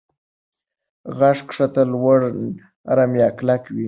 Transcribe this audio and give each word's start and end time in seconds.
غږ 1.17 1.37
کښته، 1.47 1.83
لوړ، 1.91 2.19
نرم 2.87 3.11
یا 3.21 3.27
کلک 3.37 3.63
وي. 3.73 3.79